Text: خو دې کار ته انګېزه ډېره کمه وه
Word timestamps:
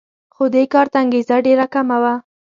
خو 0.33 0.43
دې 0.53 0.63
کار 0.73 0.87
ته 0.91 0.97
انګېزه 1.03 1.35
ډېره 1.45 1.65
کمه 1.73 1.97
وه 2.03 2.13